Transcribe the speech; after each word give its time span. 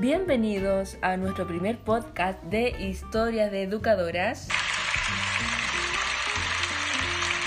Bienvenidos 0.00 0.96
a 1.02 1.18
nuestro 1.18 1.46
primer 1.46 1.76
podcast 1.76 2.42
de 2.44 2.70
historias 2.70 3.50
de 3.50 3.64
educadoras. 3.64 4.48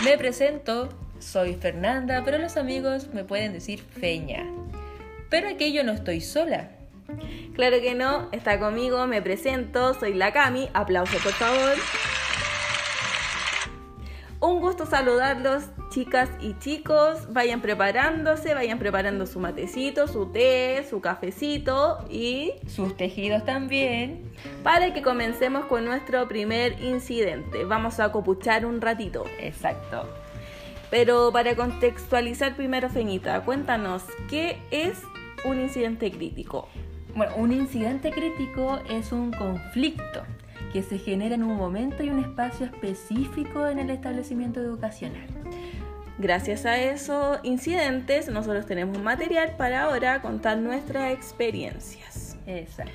Me 0.04 0.20
presento, 0.20 0.90
soy 1.18 1.56
Fernanda, 1.56 2.22
pero 2.24 2.38
los 2.38 2.56
amigos 2.56 3.08
me 3.12 3.24
pueden 3.24 3.54
decir 3.54 3.82
Feña. 3.82 4.46
Pero 5.32 5.50
aquí 5.50 5.74
yo 5.74 5.84
no 5.84 5.94
estoy 5.94 6.22
sola. 6.22 6.70
Claro 7.56 7.82
que 7.82 7.96
no, 7.96 8.30
está 8.32 8.60
conmigo, 8.60 9.08
me 9.08 9.24
presento, 9.24 9.96
soy 9.96 10.14
la 10.14 10.32
Cami, 10.32 10.70
aplauso 10.76 11.18
por 11.24 11.34
favor. 11.34 11.74
Un 14.42 14.60
gusto 14.60 14.86
saludarlos, 14.86 15.64
chicas 15.94 16.30
y 16.42 16.58
chicos. 16.58 17.32
Vayan 17.32 17.62
preparándose, 17.62 18.54
vayan 18.54 18.80
preparando 18.80 19.28
su 19.28 19.40
matecito, 19.40 20.08
su 20.08 20.26
té, 20.28 20.86
su 20.90 21.02
cafecito 21.02 22.04
y 22.10 22.54
sus 22.68 22.98
tejidos 22.98 23.46
también. 23.46 24.32
Para 24.64 24.94
que 24.94 25.04
comencemos 25.04 25.66
con 25.66 25.86
nuestro 25.86 26.28
primer 26.28 26.82
incidente. 26.82 27.64
Vamos 27.64 28.00
a 28.00 28.12
copuchar 28.12 28.66
un 28.66 28.82
ratito. 28.82 29.26
Exacto. 29.40 30.10
Pero 30.90 31.32
para 31.32 31.56
contextualizar 31.56 32.56
primero, 32.56 32.90
Feñita, 32.90 33.42
cuéntanos, 33.42 34.04
¿qué 34.30 34.58
es 34.72 35.00
un 35.46 35.60
incidente 35.60 36.12
crítico? 36.12 36.68
Bueno, 37.16 37.36
un 37.36 37.52
incidente 37.52 38.12
crítico 38.12 38.80
es 38.90 39.12
un 39.12 39.32
conflicto 39.32 40.24
que 40.72 40.82
se 40.82 40.98
genera 40.98 41.36
en 41.36 41.44
un 41.44 41.56
momento 41.56 42.04
y 42.04 42.10
un 42.10 42.20
espacio 42.20 42.66
específico 42.66 43.68
en 43.68 43.78
el 43.78 43.92
establecimiento 43.92 44.60
educacional. 44.60 45.43
Gracias 46.18 46.66
a 46.66 46.78
esos 46.78 47.40
incidentes, 47.44 48.30
nosotros 48.30 48.66
tenemos 48.66 49.00
material 49.00 49.56
para 49.58 49.84
ahora 49.84 50.22
contar 50.22 50.58
nuestras 50.58 51.12
experiencias. 51.12 52.38
Exacto. 52.46 52.92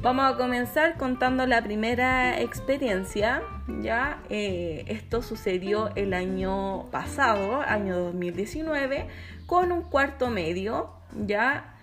Vamos 0.00 0.32
a 0.32 0.36
comenzar 0.36 0.96
contando 0.96 1.46
la 1.46 1.62
primera 1.62 2.40
experiencia. 2.40 3.42
Ya 3.80 4.22
eh, 4.28 4.84
esto 4.86 5.22
sucedió 5.22 5.90
el 5.96 6.14
año 6.14 6.88
pasado, 6.90 7.62
año 7.62 7.98
2019, 7.98 9.08
con 9.46 9.72
un 9.72 9.82
cuarto 9.82 10.28
medio. 10.28 10.90
Ya 11.26 11.74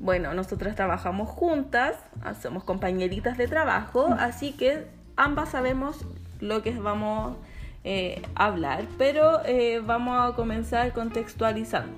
bueno, 0.00 0.34
nosotras 0.34 0.74
trabajamos 0.74 1.28
juntas, 1.28 1.96
somos 2.42 2.64
compañeritas 2.64 3.38
de 3.38 3.46
trabajo, 3.46 4.08
así 4.18 4.52
que 4.52 4.88
ambas 5.16 5.50
sabemos 5.50 6.04
lo 6.40 6.62
que 6.62 6.72
vamos 6.72 7.36
eh, 7.84 8.22
hablar, 8.34 8.86
pero 8.98 9.44
eh, 9.44 9.80
vamos 9.84 10.18
a 10.18 10.34
comenzar 10.34 10.92
contextualizando. 10.92 11.92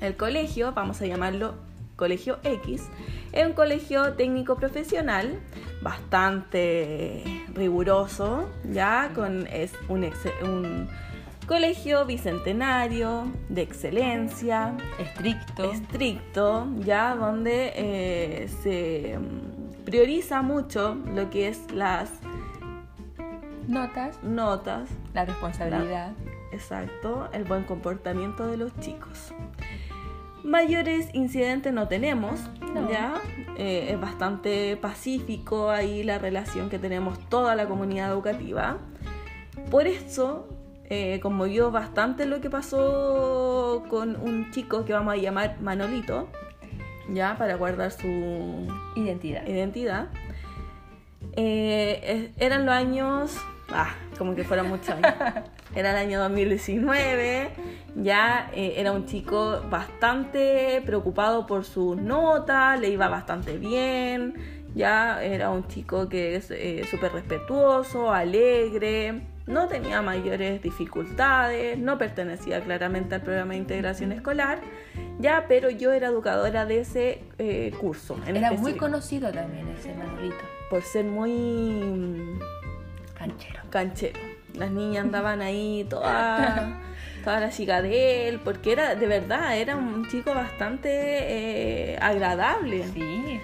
El 0.00 0.16
colegio, 0.16 0.72
vamos 0.72 1.00
a 1.00 1.06
llamarlo 1.06 1.54
Colegio 1.96 2.38
X, 2.42 2.82
es 3.32 3.46
un 3.46 3.52
colegio 3.52 4.14
técnico 4.14 4.56
profesional 4.56 5.40
bastante 5.80 7.22
riguroso, 7.54 8.50
ya 8.64 9.10
con 9.14 9.46
es 9.46 9.72
un, 9.88 10.10
un 10.42 10.88
Colegio 11.46 12.06
bicentenario, 12.06 13.30
de 13.50 13.60
excelencia, 13.60 14.74
estricto, 14.98 15.72
estricto, 15.72 16.66
ya 16.78 17.14
donde 17.14 17.70
eh, 17.76 18.48
se 18.62 19.18
prioriza 19.84 20.40
mucho 20.40 20.96
lo 21.14 21.28
que 21.28 21.48
es 21.48 21.70
las 21.70 22.08
notas, 23.68 24.22
notas, 24.22 24.88
la 25.12 25.24
responsabilidad, 25.24 26.12
exacto, 26.52 27.28
el 27.32 27.44
buen 27.44 27.64
comportamiento 27.64 28.46
de 28.46 28.56
los 28.56 28.78
chicos. 28.80 29.32
Mayores 30.42 31.08
incidentes 31.14 31.72
no 31.72 31.88
tenemos, 31.88 32.38
ya 32.90 33.14
eh, 33.56 33.88
es 33.92 34.00
bastante 34.00 34.76
pacífico 34.76 35.70
ahí 35.70 36.02
la 36.02 36.18
relación 36.18 36.68
que 36.68 36.78
tenemos 36.78 37.18
toda 37.30 37.54
la 37.54 37.66
comunidad 37.66 38.12
educativa. 38.12 38.76
Por 39.70 39.86
eso 39.86 40.46
eh, 40.90 41.18
conmovió 41.20 41.70
bastante 41.70 42.26
lo 42.26 42.42
que 42.42 42.50
pasó 42.50 43.84
con 43.88 44.16
un 44.16 44.50
chico 44.50 44.84
que 44.84 44.92
vamos 44.92 45.14
a 45.14 45.16
llamar 45.16 45.60
Manolito, 45.62 46.28
ya 47.10 47.38
para 47.38 47.56
guardar 47.56 47.90
su 47.90 48.66
identidad. 48.96 49.46
identidad. 49.46 50.08
Eh, 51.36 52.32
eran 52.38 52.66
los 52.66 52.74
años, 52.74 53.36
ah, 53.74 53.94
como 54.16 54.34
que 54.34 54.44
fueron 54.44 54.68
muchos 54.68 54.90
años. 54.90 55.12
Era 55.74 55.90
el 55.90 55.96
año 55.96 56.20
2019, 56.20 57.50
ya 57.96 58.50
eh, 58.54 58.74
era 58.76 58.92
un 58.92 59.06
chico 59.06 59.60
bastante 59.68 60.80
preocupado 60.86 61.46
por 61.46 61.64
sus 61.64 61.96
notas, 61.96 62.78
le 62.78 62.90
iba 62.90 63.08
bastante 63.08 63.58
bien, 63.58 64.34
ya 64.74 65.22
era 65.22 65.50
un 65.50 65.66
chico 65.66 66.08
que 66.08 66.36
es 66.36 66.50
eh, 66.52 66.84
súper 66.88 67.12
respetuoso, 67.12 68.12
alegre, 68.12 69.22
no 69.46 69.68
tenía 69.68 70.00
mayores 70.00 70.62
dificultades, 70.62 71.78
no 71.78 71.98
pertenecía 71.98 72.60
claramente 72.62 73.16
al 73.16 73.22
programa 73.22 73.52
de 73.52 73.58
integración 73.58 74.12
escolar, 74.12 74.60
ya, 75.18 75.46
pero 75.48 75.70
yo 75.70 75.92
era 75.92 76.08
educadora 76.08 76.66
de 76.66 76.80
ese 76.80 77.24
eh, 77.38 77.72
curso. 77.80 78.16
era 78.26 78.52
muy 78.52 78.74
conocido 78.74 79.30
también 79.32 79.68
ese 79.68 79.94
Manolito. 79.94 80.44
Por 80.70 80.82
ser 80.82 81.04
muy... 81.04 82.38
Canchero. 83.28 83.60
Canchero. 83.70 84.20
Las 84.54 84.70
niñas 84.70 85.04
andaban 85.04 85.40
ahí 85.40 85.84
todas... 85.90 86.74
toda 87.24 87.40
la 87.40 87.50
chica 87.50 87.80
de 87.80 88.28
él, 88.28 88.40
porque 88.44 88.72
era, 88.72 88.94
de 88.94 89.06
verdad, 89.06 89.56
era 89.56 89.76
un 89.76 90.06
chico 90.08 90.34
bastante 90.34 90.90
eh, 90.90 91.98
agradable. 92.00 92.84
Sí. 92.88 93.40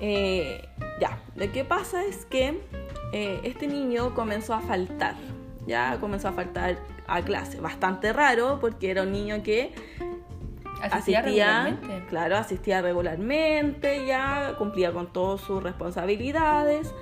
Eh, 0.00 0.68
ya, 1.00 1.18
lo 1.34 1.50
que 1.50 1.64
pasa 1.64 2.04
es 2.04 2.24
que 2.26 2.60
eh, 3.12 3.40
este 3.42 3.66
niño 3.66 4.14
comenzó 4.14 4.54
a 4.54 4.60
faltar, 4.60 5.14
ya 5.66 5.98
comenzó 6.00 6.28
a 6.28 6.32
faltar 6.32 6.78
a 7.08 7.22
clase. 7.22 7.60
Bastante 7.60 8.12
raro 8.12 8.58
porque 8.60 8.90
era 8.90 9.02
un 9.02 9.12
niño 9.12 9.42
que 9.42 9.72
asistía, 10.80 11.22
regularmente. 11.22 12.04
claro, 12.08 12.36
asistía 12.36 12.82
regularmente, 12.82 14.06
ya 14.06 14.54
cumplía 14.58 14.92
con 14.92 15.12
todas 15.12 15.40
sus 15.40 15.62
responsabilidades. 15.62 16.94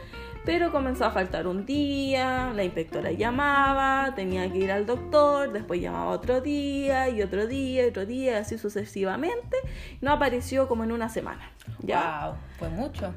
Pero 0.46 0.70
comenzó 0.70 1.04
a 1.04 1.10
faltar 1.10 1.48
un 1.48 1.66
día, 1.66 2.52
la 2.54 2.62
inspectora 2.62 3.10
llamaba, 3.10 4.14
tenía 4.14 4.50
que 4.50 4.58
ir 4.58 4.70
al 4.70 4.86
doctor, 4.86 5.52
después 5.52 5.80
llamaba 5.80 6.12
otro 6.12 6.40
día 6.40 7.08
y 7.08 7.20
otro 7.20 7.48
día 7.48 7.84
y 7.84 7.88
otro 7.88 8.06
día, 8.06 8.38
así 8.38 8.56
sucesivamente. 8.56 9.56
No 10.00 10.12
apareció 10.12 10.68
como 10.68 10.84
en 10.84 10.92
una 10.92 11.08
semana. 11.08 11.50
¿ya? 11.80 12.28
Wow, 12.28 12.36
fue 12.60 12.68
mucho. 12.68 13.12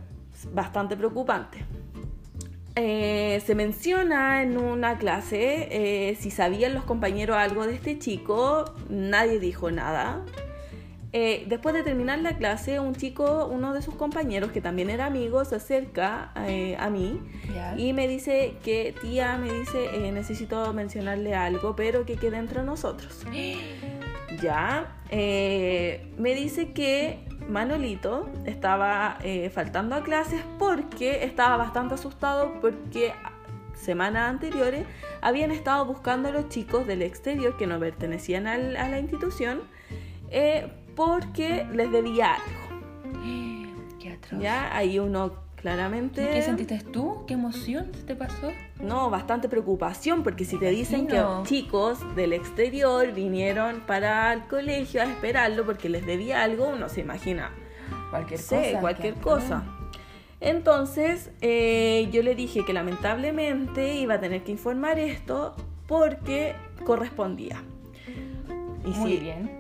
Bastante 0.52 0.98
preocupante. 0.98 1.64
Eh, 2.76 3.44
se 3.46 3.54
menciona 3.54 4.42
en 4.42 4.58
una 4.58 4.98
clase 4.98 5.68
eh, 5.70 6.16
si 6.16 6.32
sabían 6.32 6.74
los 6.74 6.84
compañeros 6.84 7.38
algo 7.38 7.68
de 7.68 7.76
este 7.76 8.00
chico, 8.00 8.74
nadie 8.90 9.40
dijo 9.40 9.70
nada. 9.70 10.24
Eh, 11.12 11.46
después 11.48 11.74
de 11.74 11.82
terminar 11.82 12.20
la 12.20 12.38
clase, 12.38 12.80
un 12.80 12.94
chico, 12.94 13.48
uno 13.52 13.74
de 13.74 13.82
sus 13.82 13.96
compañeros, 13.96 14.52
que 14.52 14.62
también 14.62 14.92
era 14.92 15.08
amigo, 15.08 15.44
se 15.44 15.56
acerca 15.56 16.32
eh, 16.48 16.76
a 16.80 16.90
mí 16.92 17.20
y 17.78 17.94
me 17.94 18.08
dice 18.08 18.58
que, 18.64 18.94
tía, 19.02 19.38
me 19.38 19.52
dice, 19.52 20.08
eh, 20.08 20.12
necesito 20.12 20.72
mencionarle 20.72 21.34
algo, 21.34 21.76
pero 21.76 22.06
que 22.06 22.16
quede 22.16 22.38
entre 22.38 22.62
nosotros. 22.62 23.26
ya, 24.42 24.94
me 25.12 26.36
dice 26.36 26.74
que 26.74 27.20
Manolito 27.48 28.30
estaba 28.46 29.18
faltando 29.52 29.96
a 29.96 30.04
clases 30.04 30.42
porque 30.60 31.24
estaba 31.24 31.58
bastante 31.58 31.96
asustado 31.96 32.54
porque 32.62 33.14
semanas 33.74 34.30
anteriores 34.30 34.86
habían 35.22 35.50
estado 35.50 35.86
buscando 35.86 36.30
a 36.30 36.32
los 36.32 36.50
chicos 36.50 36.86
del 36.86 37.02
exterior 37.02 37.58
que 37.58 37.66
no 37.66 37.80
pertenecían 37.80 38.46
a 38.46 38.58
la 38.58 39.00
institución 39.00 39.62
porque 41.00 41.66
les 41.72 41.90
debía 41.94 42.34
algo. 42.34 43.24
Qué 44.02 44.12
atroz. 44.12 44.42
Ya, 44.42 44.76
ahí 44.76 45.00
uno 45.00 45.32
claramente... 45.56 46.30
¿Qué 46.30 46.42
sentiste 46.42 46.80
tú? 46.80 47.24
¿Qué 47.26 47.36
emoción 47.36 47.94
te 48.06 48.18
pasó? 48.18 48.52
No, 48.82 49.10
bastante 49.10 49.48
preocupación, 49.48 50.24
porque 50.24 50.44
si 50.44 50.58
te 50.58 50.70
dicen 50.70 51.08
que 51.08 51.24
chicos 51.44 52.00
del 52.18 52.34
exterior 52.34 53.14
vinieron 53.14 53.80
para 53.88 54.34
el 54.34 54.44
colegio 54.48 55.02
a 55.02 55.06
esperarlo 55.06 55.66
porque 55.66 55.88
les 55.88 56.06
debía 56.06 56.44
algo, 56.44 56.68
uno 56.68 56.90
se 56.90 57.00
imagina. 57.00 57.54
Cualquier 58.10 58.42
cosa. 58.42 58.80
cualquier 58.82 59.14
cosa. 59.16 59.64
Entonces, 60.42 61.32
eh, 61.40 62.10
yo 62.12 62.24
le 62.24 62.36
dije 62.36 62.66
que 62.66 62.74
lamentablemente 62.74 63.96
iba 63.96 64.16
a 64.16 64.20
tener 64.20 64.44
que 64.44 64.52
informar 64.52 65.00
esto 65.00 65.56
porque 65.88 66.56
correspondía. 66.84 67.64
Y 68.84 68.90
Muy 68.90 69.16
bien 69.16 69.59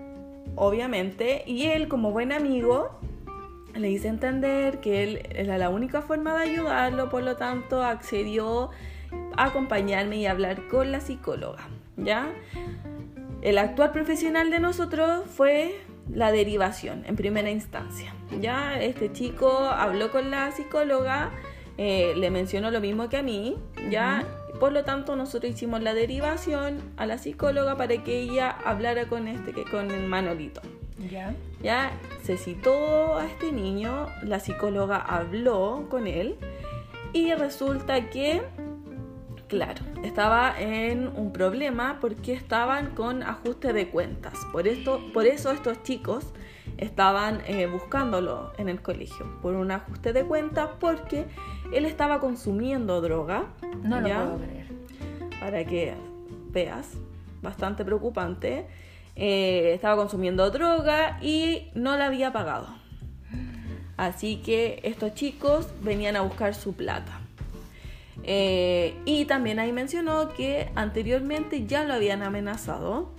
obviamente, 0.59 1.44
y 1.47 1.67
él 1.67 1.88
como 1.88 2.11
buen 2.11 2.31
amigo 2.31 3.00
le 3.73 3.89
hice 3.89 4.09
entender 4.09 4.79
que 4.81 5.03
él 5.03 5.21
era 5.33 5.57
la 5.57 5.69
única 5.69 6.01
forma 6.01 6.38
de 6.38 6.51
ayudarlo, 6.51 7.09
por 7.09 7.23
lo 7.23 7.38
tanto 7.38 7.83
accedió 7.83 8.69
a 9.38 9.45
acompañarme 9.45 10.17
y 10.17 10.25
hablar 10.25 10.67
con 10.67 10.91
la 10.91 11.00
psicóloga, 11.00 11.67
¿ya? 11.95 12.29
El 13.41 13.57
actual 13.57 13.91
profesional 13.91 14.51
de 14.51 14.59
nosotros 14.59 15.23
fue 15.27 15.79
la 16.13 16.31
derivación 16.31 17.06
en 17.07 17.15
primera 17.15 17.50
instancia. 17.50 18.13
Ya 18.41 18.79
este 18.81 19.13
chico 19.13 19.50
habló 19.50 20.11
con 20.11 20.29
la 20.29 20.51
psicóloga, 20.51 21.31
eh, 21.77 22.13
le 22.17 22.29
mencionó 22.31 22.69
lo 22.69 22.81
mismo 22.81 23.07
que 23.07 23.17
a 23.17 23.23
mí, 23.23 23.56
ya. 23.89 24.25
Por 24.59 24.73
lo 24.73 24.83
tanto, 24.83 25.15
nosotros 25.15 25.53
hicimos 25.53 25.81
la 25.81 25.94
derivación 25.94 26.79
a 26.97 27.06
la 27.06 27.17
psicóloga 27.17 27.77
para 27.77 28.03
que 28.03 28.19
ella 28.19 28.50
hablara 28.50 29.07
con 29.07 29.27
este, 29.27 29.53
que 29.53 29.63
con 29.63 29.89
el 29.89 30.06
Manolito. 30.07 30.61
Ya. 31.09 31.33
Ya 31.63 31.91
se 32.23 32.38
citó 32.38 33.17
a 33.17 33.25
este 33.25 33.51
niño, 33.53 34.07
la 34.21 34.39
psicóloga 34.39 34.97
habló 34.97 35.88
con 35.89 36.07
él 36.07 36.35
y 37.13 37.33
resulta 37.33 38.09
que, 38.09 38.41
claro, 39.47 39.81
estaba 40.03 40.59
en 40.59 41.07
un 41.07 41.31
problema 41.31 42.00
porque 42.01 42.33
estaban 42.33 42.95
con 42.95 43.23
ajuste 43.23 43.71
de 43.71 43.89
cuentas. 43.89 44.33
Por, 44.51 44.67
esto, 44.67 45.01
por 45.13 45.25
eso 45.25 45.51
estos 45.51 45.81
chicos 45.83 46.33
estaban 46.79 47.41
eh, 47.45 47.67
buscándolo 47.67 48.53
en 48.57 48.69
el 48.69 48.81
colegio, 48.81 49.25
por 49.41 49.53
un 49.55 49.71
ajuste 49.71 50.13
de 50.13 50.23
cuentas 50.23 50.69
porque 50.79 51.25
él 51.73 51.85
estaba 51.85 52.19
consumiendo 52.19 53.01
droga. 53.01 53.45
No 53.83 53.99
lo 54.01 54.07
puedo 54.07 54.37
creer. 54.37 54.67
para 55.39 55.65
que 55.65 55.93
veas, 56.51 56.93
bastante 57.41 57.83
preocupante. 57.83 58.65
Eh, 59.15 59.73
estaba 59.73 59.97
consumiendo 59.97 60.49
droga 60.49 61.19
y 61.21 61.67
no 61.75 61.97
la 61.97 62.07
había 62.07 62.31
pagado. 62.31 62.67
Así 63.97 64.37
que 64.37 64.79
estos 64.83 65.13
chicos 65.13 65.67
venían 65.81 66.15
a 66.15 66.21
buscar 66.21 66.55
su 66.55 66.73
plata. 66.73 67.19
Eh, 68.23 68.95
y 69.03 69.25
también 69.25 69.59
ahí 69.59 69.73
mencionó 69.73 70.29
que 70.29 70.71
anteriormente 70.75 71.65
ya 71.65 71.83
lo 71.83 71.93
habían 71.93 72.23
amenazado, 72.23 73.11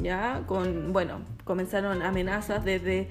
ya 0.00 0.42
con, 0.46 0.92
bueno, 0.92 1.20
comenzaron 1.48 2.02
amenazas 2.02 2.64
desde 2.64 3.08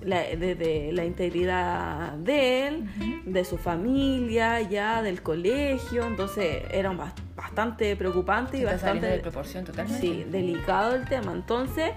la, 0.00 0.22
desde 0.22 0.92
la 0.92 1.04
integridad 1.04 2.12
de 2.12 2.68
él, 2.68 2.84
de 3.26 3.44
su 3.44 3.58
familia, 3.58 4.60
ya 4.62 5.02
del 5.02 5.22
colegio, 5.22 6.06
entonces 6.06 6.62
era 6.70 6.92
bastante 7.34 7.96
preocupante 7.96 8.58
y 8.58 8.62
saliendo 8.62 9.06
de 9.06 9.12
bastante 9.12 9.18
proporción 9.18 9.64
totalmente. 9.64 10.00
Sí, 10.00 10.24
delicado 10.30 10.94
el 10.94 11.04
tema. 11.06 11.32
Entonces, 11.32 11.90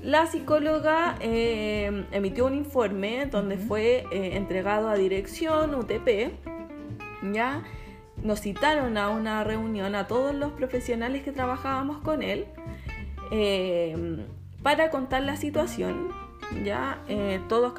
la 0.00 0.26
psicóloga 0.26 1.16
eh, 1.20 2.06
emitió 2.12 2.46
un 2.46 2.54
informe 2.54 3.26
donde 3.26 3.58
fue 3.58 4.04
eh, 4.12 4.36
entregado 4.36 4.88
a 4.88 4.94
dirección 4.94 5.74
UTP, 5.74 6.30
¿ya? 7.32 7.64
Nos 8.22 8.40
citaron 8.40 8.96
a 8.96 9.08
una 9.08 9.42
reunión 9.42 9.96
a 9.96 10.06
todos 10.06 10.34
los 10.34 10.52
profesionales 10.52 11.22
que 11.22 11.32
trabajábamos 11.32 11.98
con 11.98 12.22
él 12.22 12.46
eh, 13.30 14.24
para 14.66 14.90
contar 14.90 15.22
la 15.22 15.36
situación, 15.36 16.08
¿ya? 16.64 16.98
Eh, 17.06 17.38
todos, 17.48 17.72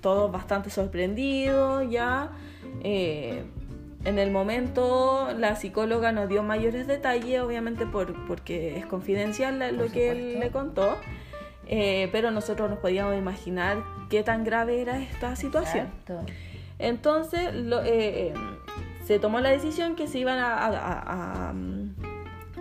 todos 0.00 0.30
bastante 0.30 0.70
sorprendidos, 0.70 1.90
¿ya? 1.90 2.30
Eh, 2.84 3.42
en 4.04 4.20
el 4.20 4.30
momento 4.30 5.30
la 5.36 5.56
psicóloga 5.56 6.12
nos 6.12 6.28
dio 6.28 6.44
mayores 6.44 6.86
detalles, 6.86 7.40
obviamente 7.40 7.86
por, 7.86 8.14
porque 8.28 8.78
es 8.78 8.86
confidencial 8.86 9.58
la- 9.58 9.72
lo 9.72 9.78
Por 9.86 9.90
que 9.90 10.10
él 10.12 10.38
le 10.38 10.50
contó, 10.50 10.96
eh, 11.66 12.08
pero 12.12 12.30
nosotros 12.30 12.70
nos 12.70 12.78
podíamos 12.78 13.16
imaginar 13.18 13.78
qué 14.08 14.22
tan 14.22 14.44
grave 14.44 14.80
era 14.80 14.96
esta 15.02 15.34
situación. 15.34 15.88
Exacto. 16.06 16.32
Entonces 16.78 17.52
lo- 17.52 17.82
eh, 17.84 18.32
se 19.04 19.18
tomó 19.18 19.40
la 19.40 19.48
decisión 19.50 19.96
que 19.96 20.06
se 20.06 20.20
iban 20.20 20.38
a, 20.38 20.54
a- 20.54 20.68
a- 20.68 21.48
a, 21.50 21.54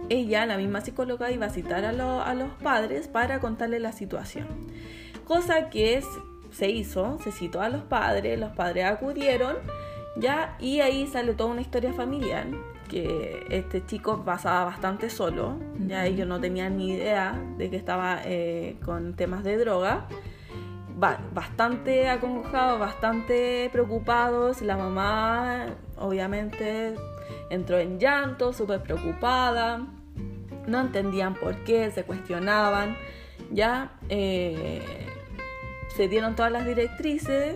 ella, 0.09 0.45
la 0.45 0.57
misma 0.57 0.81
psicóloga, 0.81 1.31
iba 1.31 1.45
a 1.47 1.49
citar 1.49 1.85
a, 1.85 1.91
lo- 1.93 2.21
a 2.21 2.33
los 2.33 2.49
padres 2.63 3.07
para 3.07 3.39
contarle 3.39 3.79
la 3.79 3.91
situación. 3.91 4.47
Cosa 5.25 5.69
que 5.69 6.01
se 6.51 6.69
hizo, 6.69 7.19
se 7.23 7.31
citó 7.31 7.61
a 7.61 7.69
los 7.69 7.83
padres, 7.83 8.39
los 8.39 8.51
padres 8.51 8.85
acudieron, 8.85 9.55
ya, 10.15 10.55
y 10.59 10.79
ahí 10.79 11.05
sale 11.07 11.33
toda 11.33 11.51
una 11.51 11.61
historia 11.61 11.93
familiar 11.93 12.47
que 12.89 13.45
este 13.49 13.85
chico 13.85 14.23
pasaba 14.23 14.63
bastante 14.63 15.09
solo, 15.09 15.57
ya 15.87 16.05
ellos 16.05 16.25
no 16.27 16.39
tenían 16.39 16.77
ni 16.77 16.91
idea 16.93 17.37
de 17.57 17.69
que 17.69 17.75
estaba 17.75 18.21
eh, 18.23 18.77
con 18.85 19.13
temas 19.15 19.43
de 19.43 19.57
droga 19.57 20.07
ba- 20.97 21.19
bastante 21.33 22.07
acongojados, 22.09 22.79
bastante 22.79 23.69
preocupados. 23.73 24.61
La 24.61 24.77
mamá, 24.77 25.65
obviamente, 25.97 26.95
entró 27.49 27.77
en 27.77 27.99
llanto, 27.99 28.53
súper 28.53 28.81
preocupada. 28.81 29.85
No 30.67 30.81
entendían 30.81 31.33
por 31.33 31.55
qué, 31.63 31.89
se 31.91 32.03
cuestionaban. 32.03 32.95
Ya 33.51 33.93
eh, 34.09 34.81
se 35.95 36.07
dieron 36.07 36.35
todas 36.35 36.51
las 36.51 36.65
directrices. 36.65 37.55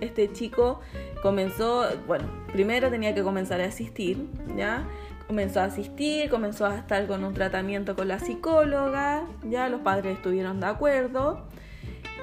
Este 0.00 0.30
chico 0.32 0.80
comenzó, 1.22 1.86
bueno, 2.06 2.26
primero 2.52 2.90
tenía 2.90 3.14
que 3.14 3.22
comenzar 3.22 3.60
a 3.60 3.64
asistir, 3.64 4.26
¿ya? 4.56 4.86
Comenzó 5.26 5.60
a 5.60 5.64
asistir, 5.64 6.28
comenzó 6.28 6.66
a 6.66 6.76
estar 6.76 7.06
con 7.06 7.24
un 7.24 7.32
tratamiento 7.32 7.96
con 7.96 8.08
la 8.08 8.18
psicóloga, 8.18 9.24
ya 9.48 9.68
los 9.70 9.80
padres 9.80 10.16
estuvieron 10.18 10.60
de 10.60 10.66
acuerdo. 10.66 11.46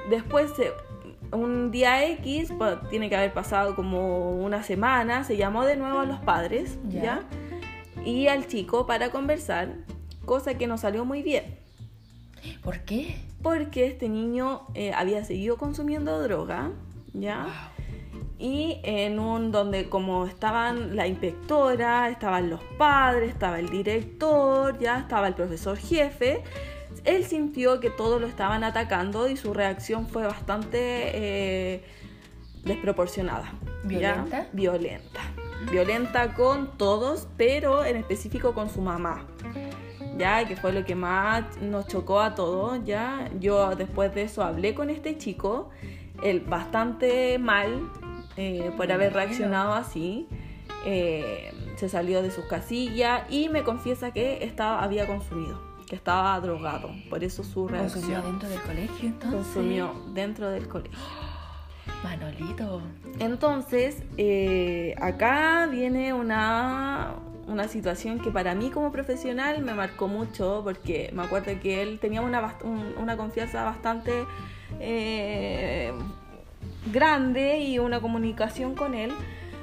Después, 0.08 0.52
un 1.32 1.70
día 1.72 2.06
X, 2.06 2.52
tiene 2.90 3.08
que 3.08 3.16
haber 3.16 3.32
pasado 3.32 3.74
como 3.74 4.30
una 4.36 4.62
semana, 4.62 5.24
se 5.24 5.36
llamó 5.36 5.64
de 5.64 5.76
nuevo 5.76 6.00
a 6.00 6.04
los 6.04 6.20
padres, 6.20 6.78
Ya. 6.88 7.02
¿ya? 7.02 7.22
Y 8.04 8.28
al 8.28 8.46
chico 8.46 8.86
para 8.86 9.10
conversar, 9.10 9.70
cosa 10.24 10.54
que 10.54 10.66
no 10.66 10.78
salió 10.78 11.04
muy 11.04 11.22
bien, 11.22 11.56
¿Por 12.62 12.80
qué? 12.80 13.16
porque 13.42 13.86
este 13.86 14.08
niño 14.08 14.62
eh, 14.74 14.92
había 14.92 15.24
seguido 15.24 15.56
consumiendo 15.56 16.20
droga, 16.22 16.70
¿ya? 17.12 17.44
Wow. 17.44 17.52
Y 18.38 18.80
en 18.82 19.20
un 19.20 19.52
donde 19.52 19.88
como 19.88 20.26
estaban 20.26 20.96
la 20.96 21.06
inspectora, 21.06 22.08
estaban 22.08 22.50
los 22.50 22.60
padres, 22.76 23.30
estaba 23.30 23.60
el 23.60 23.68
director, 23.68 24.78
ya 24.80 24.98
estaba 24.98 25.28
el 25.28 25.34
profesor 25.34 25.76
jefe, 25.76 26.42
él 27.04 27.24
sintió 27.24 27.80
que 27.80 27.90
todos 27.90 28.20
lo 28.20 28.26
estaban 28.26 28.64
atacando 28.64 29.28
y 29.28 29.36
su 29.36 29.54
reacción 29.54 30.06
fue 30.08 30.24
bastante 30.24 30.78
eh, 31.14 31.84
desproporcionada. 32.64 33.52
¿ya? 33.84 33.88
¿Violenta? 33.88 34.46
Violenta. 34.52 35.20
Violenta 35.70 36.34
con 36.34 36.76
todos, 36.76 37.28
pero 37.36 37.84
en 37.84 37.96
específico 37.96 38.54
con 38.54 38.68
su 38.68 38.80
mamá. 38.80 39.26
Ya, 40.18 40.46
que 40.46 40.56
fue 40.56 40.72
lo 40.72 40.84
que 40.84 40.94
más 40.94 41.44
nos 41.60 41.86
chocó 41.86 42.20
a 42.20 42.34
todos, 42.34 42.84
ya. 42.84 43.30
Yo 43.40 43.74
después 43.76 44.14
de 44.14 44.22
eso 44.22 44.42
hablé 44.42 44.74
con 44.74 44.90
este 44.90 45.16
chico, 45.16 45.70
él 46.22 46.40
bastante 46.40 47.38
mal 47.38 47.90
eh, 48.36 48.70
por 48.76 48.90
haber 48.92 49.12
reaccionado 49.14 49.72
así. 49.74 50.28
Eh, 50.84 51.52
se 51.76 51.88
salió 51.88 52.22
de 52.22 52.30
sus 52.30 52.44
casillas 52.44 53.22
y 53.30 53.48
me 53.48 53.62
confiesa 53.62 54.10
que 54.12 54.44
estaba, 54.44 54.82
había 54.82 55.06
consumido, 55.06 55.60
que 55.88 55.96
estaba 55.96 56.38
drogado. 56.40 56.90
Por 57.08 57.24
eso 57.24 57.42
su 57.42 57.66
¿Consumió 57.66 57.78
reacción 57.78 58.22
dentro 58.22 58.48
del 58.48 58.60
colegio 58.60 59.08
entonces? 59.08 59.44
consumió 59.54 59.94
dentro 60.12 60.50
del 60.50 60.68
colegio. 60.68 60.98
Manolito. 62.04 62.82
Entonces, 63.18 64.02
eh, 64.16 64.94
acá 65.00 65.66
viene 65.70 66.12
una, 66.12 67.14
una 67.46 67.66
situación 67.68 68.20
que 68.20 68.30
para 68.30 68.54
mí 68.54 68.70
como 68.70 68.92
profesional 68.92 69.62
me 69.62 69.74
marcó 69.74 70.08
mucho 70.08 70.60
porque 70.64 71.10
me 71.12 71.22
acuerdo 71.22 71.52
que 71.60 71.82
él 71.82 71.98
tenía 72.00 72.20
una, 72.22 72.56
un- 72.62 72.94
una 73.00 73.16
confianza 73.16 73.64
bastante 73.64 74.24
eh, 74.80 75.92
grande 76.92 77.58
y 77.58 77.78
una 77.78 78.00
comunicación 78.00 78.74
con 78.74 78.94
él. 78.94 79.12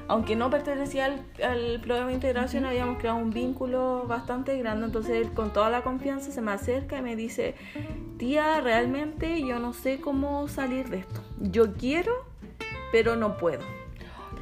Aunque 0.08 0.36
no 0.36 0.50
pertenecía 0.50 1.06
al, 1.06 1.22
al 1.44 1.80
programa 1.82 2.08
de 2.08 2.16
integración, 2.16 2.66
habíamos 2.66 2.98
creado 2.98 3.18
un 3.20 3.30
vínculo 3.30 4.06
bastante 4.08 4.58
grande. 4.58 4.88
Entonces 4.88 5.12
él 5.16 5.32
con 5.34 5.54
toda 5.54 5.70
la 5.70 5.82
confianza 5.84 6.32
se 6.32 6.42
me 6.42 6.52
acerca 6.52 6.98
y 6.98 7.02
me 7.04 7.16
dice, 7.16 7.54
tía, 8.18 8.60
realmente 8.60 9.40
yo 9.46 9.60
no 9.60 9.72
sé 9.72 10.02
cómo 10.02 10.48
salir 10.48 10.90
de 10.90 10.98
esto. 10.98 11.22
Yo 11.40 11.74
quiero, 11.76 12.12
pero 12.92 13.16
no 13.16 13.38
puedo. 13.38 13.62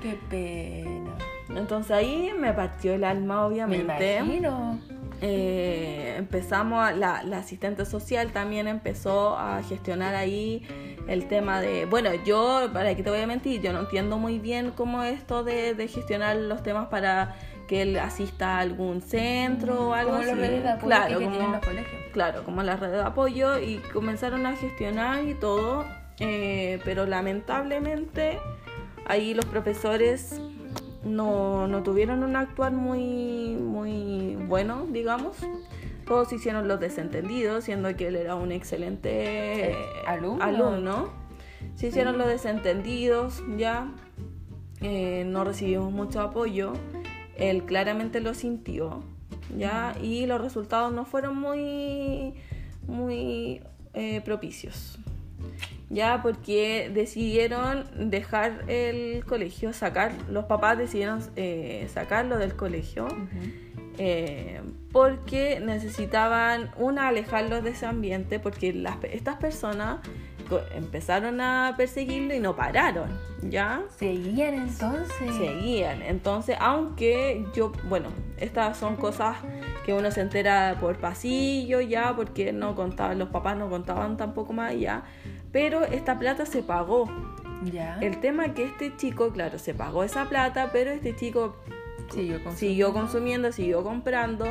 Qué 0.02 0.18
pena. 0.30 1.18
Entonces 1.56 1.92
ahí 1.92 2.32
me 2.38 2.54
partió 2.54 2.94
el 2.94 3.04
alma, 3.04 3.36
Me 3.36 3.42
obviamente. 3.42 4.18
imagino. 4.18 4.80
Eh, 5.22 6.14
empezamos, 6.18 6.80
a- 6.88 6.92
la, 6.92 7.24
la 7.24 7.40
asistente 7.40 7.86
social 7.86 8.32
también 8.32 8.68
empezó 8.68 9.36
a 9.38 9.64
gestionar 9.64 10.14
ahí 10.14 10.62
el 11.08 11.28
tema 11.28 11.60
de, 11.60 11.86
bueno, 11.86 12.12
yo, 12.26 12.70
para 12.72 12.94
que 12.96 13.02
te 13.02 13.10
voy 13.10 13.22
a 13.22 13.28
mentir, 13.28 13.62
yo 13.62 13.74
no 13.74 13.80
entiendo 13.80 14.18
muy 14.20 14.38
bien 14.40 14.72
cómo 14.76 15.02
esto 15.04 15.44
de, 15.44 15.74
de 15.74 15.88
gestionar 15.88 16.36
los 16.36 16.62
temas 16.62 16.88
para 16.90 17.36
que 17.68 17.82
él 17.82 17.98
asista 17.98 18.58
a 18.58 18.60
algún 18.60 19.02
centro 19.02 19.90
o 19.90 19.94
algo 19.94 20.12
Como 20.12 20.22
así. 20.22 20.30
los 20.32 20.40
redes 20.40 20.64
de 20.64 20.70
apoyo 20.70 20.86
claro, 20.88 21.08
que 21.08 21.14
como- 21.26 21.30
tienen 21.36 21.52
los 21.52 21.66
colegios. 21.66 22.02
claro, 22.14 22.44
como 22.44 22.64
la 22.64 22.76
red 22.76 22.92
de 22.92 23.02
apoyo 23.02 23.58
y 23.60 23.78
comenzaron 23.92 24.46
a 24.46 24.56
gestionar 24.56 25.24
y 25.24 25.34
todo, 25.34 25.84
eh, 26.20 26.80
pero 26.86 27.06
lamentablemente 27.08 28.38
ahí 29.08 29.34
los 29.34 29.46
profesores 29.46 30.40
no, 31.08 31.68
no 31.68 31.84
tuvieron 31.84 32.24
un 32.24 32.36
actuar 32.36 32.72
muy, 32.72 33.56
muy 33.56 34.36
bueno, 34.48 34.86
digamos. 34.90 35.38
Todos 36.06 36.32
hicieron 36.32 36.68
los 36.68 36.80
desentendidos, 36.80 37.66
siendo 37.66 37.94
que 37.96 38.08
él 38.08 38.16
era 38.16 38.36
un 38.36 38.52
excelente 38.52 39.76
alumno. 40.06 40.44
alumno. 40.44 41.10
Se 41.76 41.88
hicieron 41.88 42.18
los 42.18 42.28
desentendidos, 42.28 43.44
ya. 43.58 43.92
Eh, 44.82 45.24
no 45.26 45.44
recibimos 45.44 45.92
mucho 45.92 46.22
apoyo. 46.22 46.74
Él 47.36 47.64
claramente 47.64 48.22
lo 48.22 48.34
sintió, 48.34 49.04
ya. 49.58 49.96
Y 50.02 50.26
los 50.26 50.40
resultados 50.42 50.94
no 50.94 51.06
fueron 51.06 51.38
muy, 51.38 52.36
muy 52.88 53.62
eh, 53.94 54.22
propicios. 54.22 55.00
Ya, 55.90 56.22
porque 56.22 56.92
decidieron 56.94 58.10
dejar 58.10 58.66
el 58.68 59.24
colegio, 59.26 59.72
sacar, 59.72 60.12
los 60.30 60.46
papás 60.46 60.78
decidieron 60.78 61.22
eh, 61.36 61.88
sacarlo 61.94 62.38
del 62.38 62.56
colegio. 62.56 63.08
Eh, 64.00 64.62
porque 64.92 65.60
necesitaban, 65.60 66.72
una, 66.78 67.08
alejarlos 67.08 67.64
de 67.64 67.72
ese 67.72 67.86
ambiente, 67.86 68.40
porque 68.40 68.74
las, 68.74 68.98
estas 69.04 69.38
personas 69.38 70.00
empezaron 70.74 71.42
a 71.42 71.74
perseguirlo 71.78 72.34
y 72.34 72.40
no 72.40 72.56
pararon, 72.56 73.10
¿ya? 73.44 73.84
Seguían 73.98 74.54
entonces. 74.54 75.36
Seguían, 75.36 76.02
entonces, 76.02 76.58
aunque 76.60 77.46
yo, 77.54 77.72
bueno, 77.90 78.10
estas 78.38 78.78
son 78.78 78.96
cosas 78.96 79.38
que 79.86 79.94
uno 79.94 80.12
se 80.12 80.22
entera 80.22 80.78
por 80.80 80.98
pasillo, 80.98 81.82
ya, 81.82 82.16
porque 82.16 82.54
no 82.54 82.76
contaban, 82.76 83.20
los 83.20 83.30
papás 83.30 83.58
no 83.58 83.70
contaban 83.70 84.18
tampoco 84.18 84.54
más 84.54 84.72
allá, 84.72 85.04
pero 85.52 85.84
esta 85.84 86.18
plata 86.20 86.46
se 86.46 86.64
pagó. 86.64 87.10
Ya. 87.64 87.98
El 88.02 88.20
tema 88.20 88.54
que 88.54 88.66
este 88.66 88.96
chico, 88.98 89.32
claro, 89.32 89.58
se 89.60 89.74
pagó 89.74 90.04
esa 90.04 90.30
plata, 90.30 90.70
pero 90.72 90.92
este 90.92 91.16
chico 91.16 91.56
Siguió 92.12 92.44
consumiendo. 92.44 92.58
siguió 92.58 92.94
consumiendo, 92.94 93.52
siguió 93.52 93.84
comprando. 93.84 94.46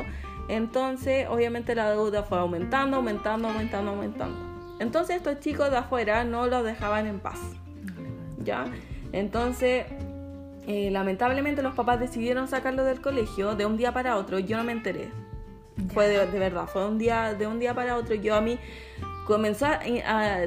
Entonces, 0.49 1.27
obviamente 1.29 1.75
la 1.75 1.89
deuda 1.89 2.23
fue 2.23 2.39
aumentando, 2.39 2.97
aumentando, 2.97 3.47
aumentando, 3.49 3.91
aumentando. 3.91 4.37
Entonces, 4.79 5.17
estos 5.17 5.39
chicos 5.39 5.71
de 5.71 5.77
afuera 5.77 6.23
no 6.23 6.47
los 6.47 6.63
dejaban 6.63 7.07
en 7.07 7.19
paz. 7.19 7.39
¿Ya? 8.43 8.65
Entonces, 9.11 9.85
eh, 10.67 10.89
lamentablemente 10.91 11.61
los 11.61 11.73
papás 11.73 11.99
decidieron 11.99 12.47
sacarlo 12.47 12.83
del 12.83 13.01
colegio 13.01 13.55
de 13.55 13.65
un 13.65 13.77
día 13.77 13.91
para 13.91 14.17
otro. 14.17 14.39
Yo 14.39 14.57
no 14.57 14.63
me 14.63 14.71
enteré. 14.71 15.09
Fue 15.93 16.07
de, 16.07 16.25
de 16.27 16.39
verdad, 16.39 16.67
fue 16.67 16.87
un 16.87 16.97
día, 16.97 17.33
de 17.33 17.47
un 17.47 17.59
día 17.59 17.73
para 17.73 17.97
otro. 17.97 18.15
Yo 18.15 18.35
a 18.35 18.41
mí 18.41 18.57
comenzó 19.27 19.65
a, 19.65 19.79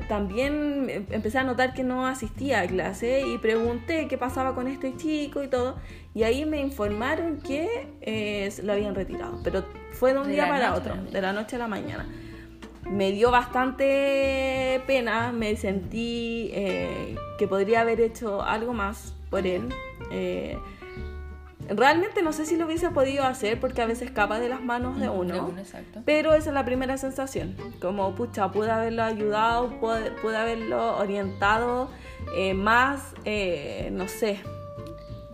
también 0.08 1.06
empecé 1.10 1.38
a 1.38 1.44
notar 1.44 1.74
que 1.74 1.84
no 1.84 2.06
asistía 2.06 2.60
a 2.60 2.66
clase 2.66 3.20
y 3.26 3.36
pregunté 3.36 4.08
qué 4.08 4.16
pasaba 4.16 4.54
con 4.54 4.66
este 4.66 4.96
chico 4.96 5.42
y 5.42 5.48
todo 5.48 5.76
y 6.14 6.22
ahí 6.22 6.46
me 6.46 6.60
informaron 6.60 7.42
que 7.42 7.88
eh, 8.00 8.50
lo 8.62 8.72
habían 8.72 8.94
retirado 8.94 9.38
pero 9.44 9.66
fue 9.92 10.14
de 10.14 10.20
un 10.20 10.28
De 10.28 10.32
día 10.32 10.48
para 10.48 10.74
otro 10.74 10.94
de 10.96 11.20
la 11.20 11.32
noche 11.32 11.56
a 11.56 11.58
la 11.58 11.68
mañana. 11.68 12.08
Me 12.88 13.12
dio 13.12 13.30
bastante 13.30 14.80
pena 14.86 15.30
me 15.30 15.54
sentí 15.56 16.50
eh, 16.54 17.16
que 17.38 17.46
podría 17.46 17.82
haber 17.82 18.00
hecho 18.00 18.42
algo 18.42 18.72
más 18.72 19.14
por 19.28 19.46
él 19.46 19.68
eh, 20.10 20.56
realmente 21.70 22.22
no 22.22 22.32
sé 22.32 22.46
si 22.46 22.56
lo 22.56 22.66
hubiese 22.66 22.90
podido 22.90 23.24
hacer 23.24 23.58
porque 23.60 23.80
a 23.82 23.86
veces 23.86 24.08
escapa 24.08 24.38
de 24.40 24.48
las 24.48 24.60
manos 24.62 24.98
de 25.00 25.08
uno 25.08 25.34
De 25.34 25.40
uno, 25.40 25.58
exacto. 25.58 26.02
pero 26.04 26.34
esa 26.34 26.50
es 26.50 26.54
la 26.54 26.64
primera 26.64 26.96
sensación. 26.98 27.56
Como, 27.80 28.14
pucha, 28.14 28.50
pude 28.50 28.70
haberlo 28.70 29.02
ayudado, 29.04 29.70
pude, 29.80 30.10
pude 30.22 30.36
haberlo 30.36 30.98
orientado 30.98 31.88
eh, 32.36 32.54
más, 32.54 33.14
eh, 33.24 33.88
no 33.92 34.08
sé. 34.08 34.40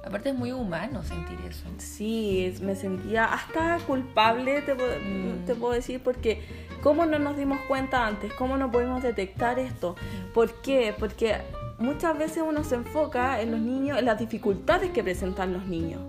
Aparte 0.05 0.29
es 0.29 0.37
muy 0.37 0.53
humano 0.53 1.03
sentir 1.03 1.37
eso. 1.49 1.65
Sí, 1.79 2.55
me 2.63 2.77
sentía 2.77 3.25
hasta 3.25 3.79
culpable, 3.87 4.63
te, 4.63 4.75
puedo- 4.77 5.01
Mm. 5.01 5.45
te 5.47 5.55
puedo 5.57 5.73
decir, 5.73 6.01
porque 6.03 6.43
¿cómo 6.81 7.07
no 7.07 7.19
nos 7.19 7.37
dimos 7.37 7.59
cuenta 7.67 8.07
antes? 8.07 8.33
¿Cómo 8.35 8.57
no 8.57 8.71
pudimos 8.71 9.03
detectar 9.03 9.59
esto? 9.59 9.97
¿Por 10.33 10.53
qué? 10.63 10.95
Porque 10.97 11.39
muchas 11.79 12.17
veces 12.17 12.45
uno 12.47 12.63
se 12.63 12.77
enfoca 12.77 13.41
en 13.41 13.51
los 13.51 13.61
niños, 13.61 13.99
en 13.99 14.05
las 14.05 14.19
dificultades 14.19 14.91
que 14.93 15.03
presentan 15.03 15.53
los 15.53 15.67
niños, 15.67 16.01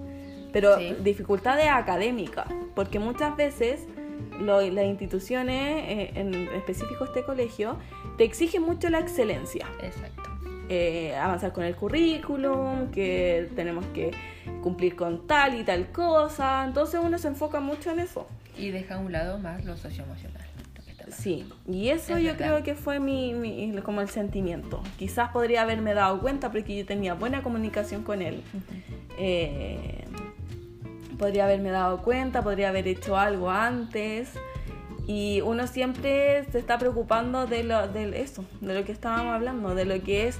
pero 0.60 0.80
Sí. 0.80 0.96
dificultades 1.04 1.68
académicas, 1.70 2.48
porque 2.74 2.98
muchas 2.98 3.36
veces 3.38 3.86
lo- 4.42 4.62
las 4.62 4.86
instituciones, 4.86 5.84
eh, 5.88 6.12
en 6.16 6.34
específico 6.56 7.06
este 7.06 7.22
colegio, 7.24 7.78
te 8.18 8.24
exigen 8.24 8.64
mucho 8.64 8.90
la 8.90 8.98
excelencia 9.00 9.68
Exacto. 9.84 10.24
eh, 10.70 11.16
avanzar 11.16 11.54
con 11.54 11.64
el 11.64 11.76
currículum, 11.76 12.90
que 12.90 13.50
tenemos 13.56 13.86
que 13.94 14.12
cumplir 14.64 14.96
con 14.96 15.28
tal 15.28 15.60
y 15.60 15.64
tal 15.64 15.92
cosa. 15.92 16.66
Entonces 16.66 17.00
uno 17.04 17.20
se 17.20 17.28
enfoca 17.28 17.60
mucho 17.60 17.92
en 17.92 18.00
eso. 18.00 18.28
Y 18.58 18.72
deja 18.72 18.96
a 18.96 18.98
un 19.00 19.12
lado 19.12 19.38
más 19.38 19.64
lo 19.64 19.78
socioemocional. 19.78 20.42
Sí, 21.10 21.48
y 21.66 21.88
eso 21.88 22.18
Es 22.18 22.24
yo 22.24 22.32
verdad. 22.32 22.48
creo 22.48 22.64
que 22.64 22.76
fue 22.76 23.00
mi, 23.00 23.34
mi- 23.34 23.72
como 23.82 24.02
el 24.02 24.10
sentimiento. 24.10 24.84
Quizás 25.00 25.30
podría 25.30 25.62
haberme 25.62 25.94
dado 25.94 26.20
cuenta 26.20 26.52
porque 26.52 26.76
yo 26.76 26.86
tenía 26.86 27.14
buena 27.14 27.44
comunicación 27.44 28.04
con 28.04 28.22
él. 28.22 28.44
Eh, 29.18 30.04
podría 31.18 31.46
haberme 31.46 31.70
dado 31.72 32.02
cuenta, 32.02 32.42
podría 32.44 32.70
haber 32.70 32.88
hecho 32.88 33.18
algo 33.18 33.50
antes. 33.50 34.30
Y 35.06 35.42
uno 35.42 35.68
siempre 35.68 36.44
se 36.52 36.60
está 36.60 36.78
preocupando 36.78 37.48
de, 37.48 37.64
lo, 37.64 37.88
de 37.88 38.22
eso, 38.22 38.44
de 38.60 38.74
lo 38.74 38.84
que 38.84 38.92
estábamos 38.92 39.34
hablando, 39.34 39.74
de 39.74 39.86
lo 39.86 40.02
que 40.04 40.28
es 40.28 40.40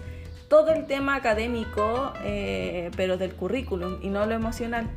todo 0.50 0.72
el 0.72 0.86
tema 0.86 1.16
académico, 1.16 2.12
eh, 2.24 2.92
pero 2.98 3.18
del 3.18 3.34
currículum 3.34 3.98
y 4.02 4.10
no 4.10 4.26
lo 4.26 4.34
emocional, 4.34 4.88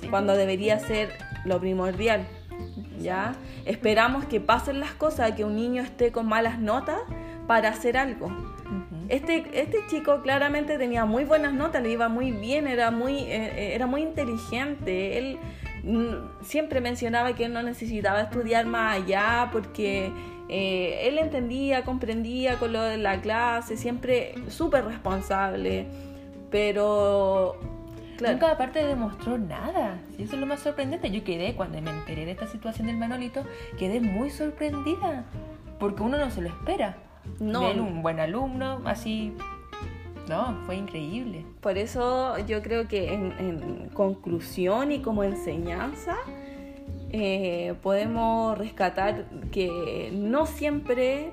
Sí. 0.00 0.08
cuando 0.08 0.34
debería 0.34 0.78
ser 0.78 1.10
lo 1.44 1.60
primordial. 1.60 2.26
¿ya? 2.98 3.34
Esperamos 3.64 4.24
que 4.24 4.40
pasen 4.40 4.80
las 4.80 4.92
cosas, 4.92 5.32
que 5.32 5.44
un 5.44 5.56
niño 5.56 5.82
esté 5.82 6.12
con 6.12 6.26
malas 6.26 6.58
notas 6.58 6.98
para 7.46 7.70
hacer 7.70 7.96
algo. 7.96 8.30
Este, 9.10 9.44
este 9.52 9.78
chico 9.88 10.22
claramente 10.22 10.78
tenía 10.78 11.04
muy 11.04 11.24
buenas 11.24 11.52
notas, 11.52 11.82
le 11.82 11.90
iba 11.90 12.08
muy 12.08 12.30
bien, 12.30 12.68
era 12.68 12.92
muy, 12.92 13.18
eh, 13.18 13.74
era 13.74 13.88
muy 13.88 14.02
inteligente. 14.02 15.18
Él 15.18 15.38
mm, 15.82 16.44
siempre 16.44 16.80
mencionaba 16.80 17.34
que 17.34 17.46
él 17.46 17.52
no 17.52 17.60
necesitaba 17.64 18.20
estudiar 18.20 18.66
más 18.66 19.02
allá 19.02 19.48
porque 19.50 20.12
eh, 20.48 21.08
él 21.08 21.18
entendía, 21.18 21.84
comprendía 21.84 22.54
con 22.60 22.72
lo 22.72 22.82
de 22.82 22.98
la 22.98 23.20
clase, 23.20 23.76
siempre 23.76 24.34
súper 24.48 24.84
responsable. 24.84 25.86
Pero, 26.52 27.58
Nunca 28.20 28.52
aparte 28.52 28.84
demostró 28.84 29.38
nada. 29.38 29.98
Eso 30.18 30.34
es 30.34 30.40
lo 30.40 30.46
más 30.46 30.60
sorprendente. 30.60 31.10
Yo 31.10 31.24
quedé, 31.24 31.54
cuando 31.54 31.82
me 31.82 31.90
enteré 31.90 32.26
de 32.26 32.32
esta 32.32 32.46
situación 32.46 32.86
del 32.86 32.96
Manolito, 32.96 33.42
quedé 33.76 34.00
muy 34.00 34.30
sorprendida. 34.30 35.24
Porque 35.80 36.02
uno 36.02 36.16
no 36.16 36.30
se 36.30 36.42
lo 36.42 36.48
espera. 36.48 37.09
No. 37.38 37.70
Un 37.70 38.02
buen 38.02 38.20
alumno, 38.20 38.80
así. 38.84 39.34
No, 40.28 40.56
fue 40.66 40.76
increíble. 40.76 41.44
Por 41.60 41.76
eso 41.78 42.38
yo 42.46 42.62
creo 42.62 42.86
que 42.86 43.12
en, 43.12 43.32
en 43.38 43.88
conclusión 43.92 44.92
y 44.92 45.00
como 45.00 45.24
enseñanza 45.24 46.16
eh, 47.12 47.74
podemos 47.82 48.56
rescatar 48.56 49.24
que 49.50 50.10
no 50.12 50.46
siempre 50.46 51.32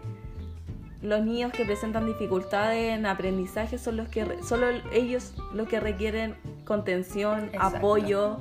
los 1.04 1.24
niños 1.24 1.52
que 1.52 1.66
presentan 1.66 2.08
dificultades 2.08 2.98
en 2.98 3.06
aprendizaje 3.06 3.78
son 3.78 3.98
los 3.98 4.10
que 4.10 4.26
solo 4.44 4.68
ellos 4.92 5.36
los 5.54 5.68
que 5.68 5.80
requieren 5.80 6.36
contención, 6.66 7.46
Exacto. 7.54 7.78
apoyo. 7.78 8.38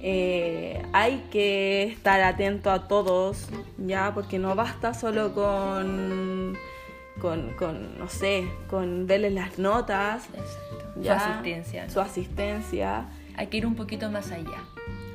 Eh, 0.00 0.82
hay 0.92 1.26
que 1.32 1.82
estar 1.82 2.20
atento 2.20 2.70
a 2.70 2.86
todos, 2.86 3.48
ya, 3.76 4.12
porque 4.14 4.38
no 4.38 4.54
basta 4.54 4.94
solo 4.94 5.34
con, 5.34 6.56
con, 7.26 7.50
con, 7.58 7.98
no 7.98 8.08
sé, 8.08 8.46
con 8.68 9.06
verles 9.06 9.32
las 9.32 9.58
notas, 9.58 10.26
Exacto. 10.26 11.00
ya, 11.02 11.18
Su 11.18 11.24
asistencia. 11.26 11.84
¿no? 11.86 11.90
su 11.92 12.00
asistencia, 12.00 13.06
Hay 13.36 13.48
que 13.48 13.56
ir 13.56 13.66
un 13.66 13.74
poquito 13.74 14.10
más 14.10 14.30
allá. 14.30 14.60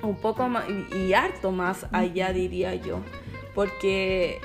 un 0.04 0.16
poco 0.16 0.48
más 0.50 0.66
y, 0.70 0.96
y 1.08 1.14
harto 1.14 1.52
más 1.52 1.86
allá 1.94 2.34
diría 2.34 2.76
yo, 2.76 3.00
porque 3.56 4.40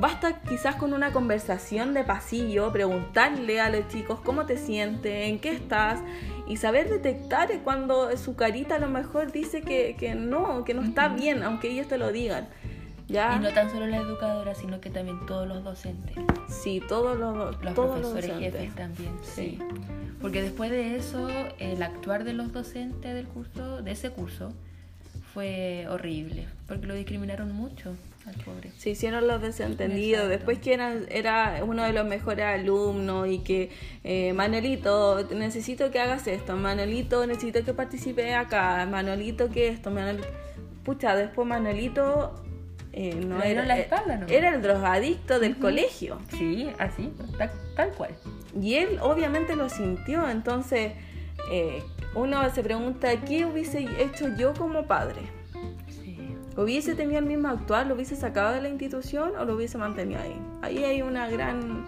basta 0.00 0.40
quizás 0.42 0.74
con 0.74 0.92
una 0.92 1.12
conversación 1.12 1.94
de 1.94 2.02
pasillo, 2.02 2.72
preguntarle 2.72 3.60
a 3.60 3.70
los 3.70 3.86
chicos 3.88 4.18
cómo 4.24 4.44
te 4.46 4.56
sientes, 4.56 5.28
en 5.28 5.38
qué 5.38 5.50
estás 5.50 6.00
y 6.48 6.56
saber 6.56 6.88
detectar 6.90 7.48
cuando 7.64 8.14
su 8.16 8.34
carita 8.36 8.74
a 8.76 8.78
lo 8.78 8.88
mejor 8.88 9.30
dice 9.32 9.62
que, 9.62 9.96
que 9.98 10.14
no, 10.14 10.64
que 10.64 10.74
no 10.74 10.82
está 10.82 11.08
bien, 11.08 11.42
aunque 11.44 11.70
ellos 11.70 11.86
te 11.88 11.98
lo 11.98 12.10
digan. 12.12 12.48
¿Ya? 13.08 13.36
Y 13.36 13.40
no 13.40 13.52
tan 13.52 13.70
solo 13.70 13.86
la 13.86 13.98
educadora, 13.98 14.54
sino 14.54 14.80
que 14.80 14.90
también 14.90 15.24
todos 15.26 15.46
los 15.46 15.62
docentes. 15.62 16.16
Sí, 16.48 16.82
todos 16.88 17.16
los, 17.16 17.62
Los 17.62 17.74
todos 17.74 18.00
los 18.00 18.10
profesores 18.12 18.38
jefes 18.40 18.74
también, 18.74 19.12
Sí. 19.22 19.58
sí. 19.58 19.58
Porque 20.20 20.42
después 20.42 20.70
de 20.70 20.96
eso, 20.96 21.28
el 21.58 21.82
actuar 21.82 22.24
de 22.24 22.32
los 22.32 22.52
docentes 22.52 23.14
del 23.14 23.26
curso, 23.26 23.82
de 23.82 23.90
ese 23.92 24.10
curso, 24.10 24.52
fue 25.32 25.86
horrible. 25.88 26.46
Porque 26.66 26.86
lo 26.86 26.94
discriminaron 26.94 27.52
mucho 27.52 27.94
al 28.26 28.34
pobre. 28.42 28.72
Se 28.78 28.90
hicieron 28.90 29.28
los 29.28 29.40
desentendidos. 29.40 30.24
Exacto. 30.24 30.28
Después 30.30 30.58
que 30.58 30.74
era, 30.74 30.94
era 31.10 31.62
uno 31.64 31.84
de 31.84 31.92
los 31.92 32.06
mejores 32.06 32.44
alumnos 32.46 33.28
y 33.28 33.38
que, 33.40 33.70
eh, 34.02 34.32
Manolito, 34.32 35.22
necesito 35.34 35.90
que 35.90 36.00
hagas 36.00 36.26
esto. 36.26 36.56
Manolito, 36.56 37.24
necesito 37.26 37.62
que 37.64 37.72
participes 37.74 38.34
acá. 38.34 38.84
Manolito, 38.90 39.50
que 39.50 39.68
esto. 39.68 39.90
Manolito. 39.90 40.26
Pucha, 40.84 41.14
después 41.14 41.46
Manolito 41.46 42.34
eh, 42.98 43.14
no 43.14 43.42
era, 43.42 43.62
la 43.66 43.78
espalda, 43.78 44.16
¿no? 44.16 44.26
era 44.26 44.54
el 44.54 44.62
drogadicto 44.62 45.38
del 45.38 45.58
colegio. 45.58 46.18
Sí, 46.30 46.70
así, 46.78 47.12
tal, 47.36 47.52
tal 47.76 47.90
cual. 47.90 48.10
Y 48.58 48.76
él 48.76 48.98
obviamente 49.02 49.54
lo 49.54 49.68
sintió, 49.68 50.26
entonces 50.26 50.92
eh, 51.52 51.82
uno 52.14 52.48
se 52.54 52.62
pregunta, 52.62 53.14
¿qué 53.20 53.44
hubiese 53.44 53.86
hecho 53.98 54.34
yo 54.38 54.54
como 54.54 54.86
padre? 54.86 55.20
¿Hubiese 56.56 56.94
tenido 56.94 57.18
el 57.18 57.26
mismo 57.26 57.48
actual? 57.48 57.88
¿Lo 57.88 57.96
hubiese 57.96 58.16
sacado 58.16 58.54
de 58.54 58.62
la 58.62 58.70
institución 58.70 59.32
o 59.38 59.44
lo 59.44 59.56
hubiese 59.56 59.76
mantenido 59.76 60.22
ahí? 60.22 60.40
Ahí 60.62 60.84
hay 60.84 61.02
una 61.02 61.28
gran, 61.28 61.84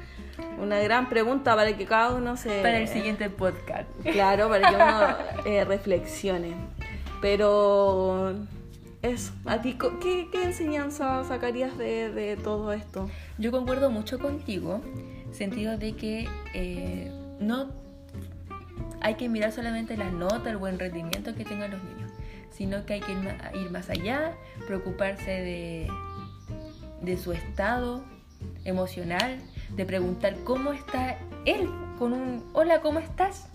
una 0.60 0.78
gran 0.80 1.08
pregunta 1.08 1.56
para 1.56 1.74
que 1.74 1.86
cada 1.86 2.12
uno 2.14 2.36
se... 2.36 2.60
Para 2.60 2.80
el 2.80 2.86
siguiente 2.86 3.30
podcast. 3.30 3.88
Claro, 4.02 4.50
para 4.50 4.68
que 4.68 4.74
uno 4.74 5.44
eh, 5.46 5.64
reflexione. 5.64 6.54
Pero 7.22 8.34
eso, 9.02 9.32
¿a 9.44 9.60
ti 9.62 9.78
qué, 10.00 10.28
qué 10.30 10.42
enseñanza 10.42 11.24
sacarías 11.24 11.76
de, 11.78 12.10
de, 12.10 12.36
todo 12.36 12.72
esto? 12.72 13.08
Yo 13.38 13.50
concuerdo 13.50 13.90
mucho 13.90 14.18
contigo, 14.18 14.80
sentido 15.32 15.76
de 15.78 15.94
que 15.94 16.28
eh, 16.54 17.12
no 17.40 17.70
hay 19.00 19.14
que 19.14 19.28
mirar 19.28 19.52
solamente 19.52 19.96
la 19.96 20.10
nota, 20.10 20.50
el 20.50 20.56
buen 20.56 20.78
rendimiento 20.78 21.34
que 21.34 21.44
tengan 21.44 21.70
los 21.70 21.82
niños 21.84 22.10
sino 22.58 22.84
que 22.84 22.94
hay 22.94 23.00
que 23.00 23.12
ir 23.12 23.70
más 23.70 23.88
allá, 23.88 24.32
preocuparse 24.66 25.30
de, 25.30 25.88
de 27.02 27.16
su 27.16 27.32
estado 27.32 28.02
emocional, 28.64 29.38
de 29.76 29.86
preguntar 29.86 30.34
cómo 30.42 30.72
está 30.72 31.18
él 31.44 31.70
con 32.00 32.12
un 32.12 32.44
hola, 32.54 32.80
¿cómo 32.80 32.98
estás? 32.98 33.48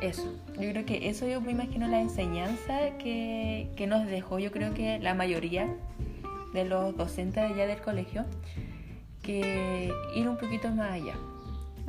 Eso, 0.00 0.32
yo 0.60 0.70
creo 0.70 0.86
que 0.86 1.08
eso 1.08 1.26
yo 1.26 1.40
me 1.40 1.52
imagino 1.52 1.88
la 1.88 2.00
enseñanza 2.00 2.96
que, 2.98 3.68
que 3.76 3.86
nos 3.88 4.06
dejó, 4.06 4.38
yo 4.38 4.52
creo 4.52 4.72
que 4.72 4.98
la 5.00 5.14
mayoría 5.14 5.68
de 6.52 6.64
los 6.64 6.96
docentes 6.96 7.42
allá 7.42 7.66
del 7.66 7.80
colegio, 7.80 8.24
que 9.22 9.92
ir 10.14 10.28
un 10.28 10.36
poquito 10.36 10.70
más 10.70 10.92
allá. 10.92 11.14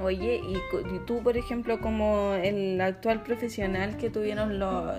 Oye, 0.02 0.42
y, 0.44 0.58
tú, 1.06 1.22
por 1.22 1.38
ejemplo, 1.38 1.80
como 1.82 2.34
el 2.34 2.80
actual 2.80 3.22
profesional 3.24 3.98
que 3.98 4.10
tuvieron 4.10 4.58
los... 4.58 4.96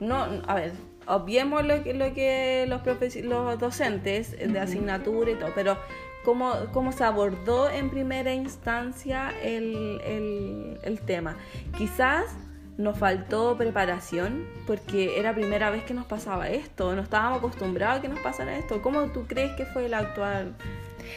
No, 0.00 0.26
a 0.46 0.54
ver, 0.54 0.72
obviemos 1.06 1.64
lo 1.64 1.82
que, 1.82 1.94
lo 1.94 2.12
que 2.12 2.66
los, 2.68 2.82
los 3.24 3.58
docentes 3.58 4.36
de 4.36 4.58
asignatura 4.58 5.30
y 5.30 5.34
todo, 5.36 5.50
pero 5.54 5.78
¿cómo, 6.24 6.52
cómo 6.72 6.92
se 6.92 7.04
abordó 7.04 7.70
en 7.70 7.88
primera 7.90 8.34
instancia 8.34 9.32
el, 9.42 10.00
el, 10.04 10.78
el 10.82 11.00
tema? 11.00 11.36
Quizás 11.78 12.36
nos 12.76 12.98
faltó 12.98 13.56
preparación 13.56 14.46
porque 14.66 15.18
era 15.18 15.32
primera 15.34 15.70
vez 15.70 15.84
que 15.84 15.94
nos 15.94 16.06
pasaba 16.06 16.48
esto, 16.48 16.94
no 16.94 17.02
estábamos 17.02 17.38
acostumbrados 17.38 17.98
a 17.98 18.02
que 18.02 18.08
nos 18.08 18.18
pasara 18.20 18.56
esto. 18.56 18.82
¿Cómo 18.82 19.02
tú 19.06 19.26
crees 19.26 19.52
que 19.52 19.64
fue 19.64 19.86
el 19.86 19.94
actual? 19.94 20.54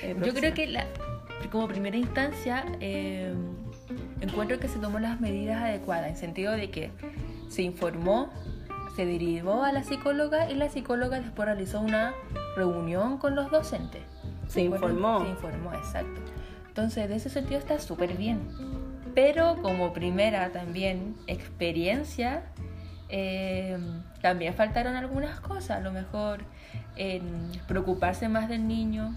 Eh, 0.03 0.15
Yo 0.23 0.33
creo 0.33 0.53
que 0.53 0.67
la, 0.67 0.85
como 1.51 1.67
primera 1.67 1.97
instancia, 1.97 2.65
eh, 2.79 3.33
encuentro 4.21 4.59
que 4.59 4.67
se 4.67 4.79
tomó 4.79 4.99
las 4.99 5.19
medidas 5.19 5.63
adecuadas, 5.63 6.09
en 6.09 6.17
sentido 6.17 6.53
de 6.53 6.69
que 6.69 6.91
se 7.49 7.63
informó, 7.63 8.29
se 8.95 9.05
derivó 9.05 9.63
a 9.63 9.71
la 9.71 9.83
psicóloga 9.83 10.49
y 10.49 10.55
la 10.55 10.69
psicóloga 10.69 11.19
después 11.19 11.45
realizó 11.47 11.79
una 11.79 12.13
reunión 12.55 13.17
con 13.17 13.35
los 13.35 13.49
docentes. 13.49 14.01
Se 14.47 14.61
informó. 14.61 15.21
Se 15.23 15.29
informó, 15.29 15.73
exacto. 15.73 16.21
Entonces, 16.67 17.09
de 17.09 17.15
ese 17.15 17.29
sentido 17.29 17.59
está 17.59 17.79
súper 17.79 18.15
bien. 18.15 18.39
Pero 19.17 19.59
como 19.63 19.93
primera 19.93 20.51
también 20.51 21.15
experiencia, 21.25 22.43
eh, 23.09 23.75
también 24.21 24.53
faltaron 24.53 24.95
algunas 24.95 25.39
cosas. 25.39 25.77
A 25.77 25.79
lo 25.79 25.91
mejor 25.91 26.41
en 26.95 27.49
preocuparse 27.67 28.29
más 28.29 28.47
del 28.47 28.67
niño, 28.67 29.15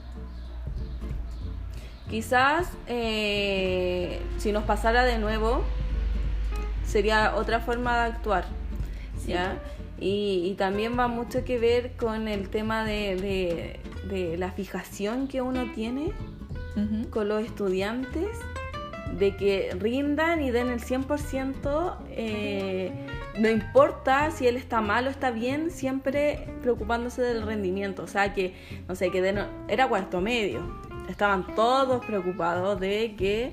Quizás 2.09 2.73
eh, 2.87 4.23
si 4.39 4.53
nos 4.53 4.65
pasara 4.65 5.05
de 5.05 5.19
nuevo, 5.19 5.63
sería 6.83 7.37
otra 7.37 7.61
forma 7.61 7.95
de 7.97 8.13
actuar. 8.13 8.47
¿ya? 9.27 9.59
Y, 9.99 10.55
también 10.57 10.99
va 10.99 11.09
mucho 11.09 11.45
que 11.45 11.59
ver 11.59 11.93
con 11.99 12.27
el 12.27 12.49
tema 12.49 12.85
de, 12.85 13.79
la 14.39 14.51
fijación 14.51 15.29
que 15.29 15.43
uno 15.43 15.71
tiene 15.75 16.15
con 17.11 17.29
los 17.29 17.45
estudiantes, 17.45 18.29
de 19.19 19.37
que 19.37 19.71
rindan 19.79 20.43
y 20.43 20.51
den 20.51 20.69
el 20.69 20.81
100%, 20.81 21.97
eh, 22.11 22.93
no 23.39 23.49
importa 23.49 24.31
si 24.31 24.47
él 24.47 24.57
está 24.57 24.81
mal 24.81 25.07
o 25.07 25.11
está 25.11 25.31
bien, 25.31 25.71
siempre 25.71 26.47
preocupándose 26.63 27.23
del 27.23 27.43
rendimiento. 27.43 28.03
O 28.03 28.07
sea, 28.07 28.33
que, 28.35 28.55
no 28.89 28.95
sé, 28.95 29.11
que 29.11 29.45
era 29.69 29.89
cuarto 29.89 30.21
medio. 30.21 30.61
Estaban 31.09 31.55
todos 31.55 32.05
preocupados 32.05 32.79
de 32.79 33.15
que 33.17 33.53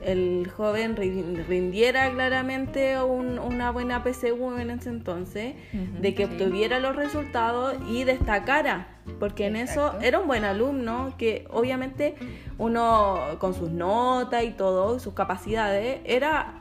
el 0.00 0.50
joven 0.56 0.96
rindiera 0.96 2.10
claramente 2.10 3.00
una 3.02 3.70
buena 3.70 4.02
PSU 4.02 4.56
en 4.58 4.70
ese 4.70 4.88
entonces, 4.88 5.54
de 5.72 6.14
que 6.14 6.24
obtuviera 6.24 6.80
los 6.80 6.96
resultados 6.96 7.76
y 7.88 8.04
destacara, 8.04 8.99
porque 9.18 9.46
en 9.46 9.56
eso 9.56 9.94
era 10.00 10.18
un 10.18 10.26
buen 10.26 10.44
alumno 10.44 11.14
que 11.18 11.46
obviamente 11.50 12.14
uno 12.58 13.18
con 13.38 13.54
sus 13.54 13.70
notas 13.70 14.44
y 14.44 14.50
todo, 14.50 14.98
sus 14.98 15.14
capacidades, 15.14 16.00
era 16.04 16.60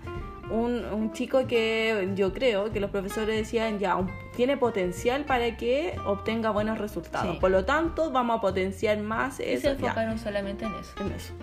un, 0.49 1.11
chico 1.13 1.45
que 1.47 2.11
yo 2.15 2.33
creo 2.33 2.71
que 2.71 2.79
los 2.79 2.89
profesores 2.89 3.35
decían 3.35 3.79
ya, 3.79 3.97
tiene 4.35 4.57
potencial 4.57 5.25
para 5.25 5.57
que 5.57 5.95
obtenga 6.05 6.49
buenos 6.49 6.77
resultados. 6.77 7.37
Por 7.37 7.51
lo 7.51 7.65
tanto, 7.65 8.11
vamos 8.11 8.37
a 8.37 8.41
potenciar 8.41 8.99
más 8.99 9.39
eso. 9.39 9.51
Y 9.51 9.57
se 9.57 9.69
enfocaron 9.71 10.17
solamente 10.17 10.65
en 10.65 10.73
eso. 10.75 10.93
En 10.99 11.11
eso. 11.11 11.33